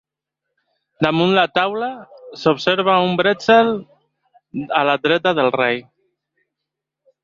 [1.05, 1.91] Damunt la taula,
[2.45, 3.73] s'observa un brètzel
[4.83, 5.83] a la dreta del rei.